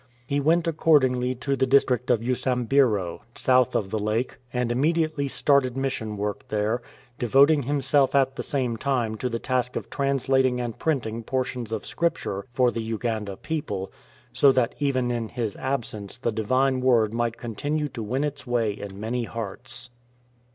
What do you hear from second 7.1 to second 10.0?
devoting himself at the same time to the task of